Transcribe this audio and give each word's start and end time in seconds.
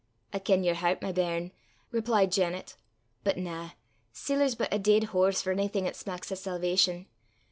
"I 0.33 0.39
ken 0.39 0.63
yer 0.63 0.73
hert, 0.73 1.03
my 1.03 1.11
bairn," 1.11 1.51
replied 1.91 2.31
Janet; 2.31 2.75
"but 3.23 3.37
na; 3.37 3.73
siller's 4.11 4.55
but 4.55 4.73
a 4.73 4.79
deid 4.79 5.03
horse 5.13 5.43
for 5.43 5.51
onything 5.53 5.85
'at 5.87 5.95
smacks 5.95 6.31
o' 6.31 6.35
salvation. 6.35 7.05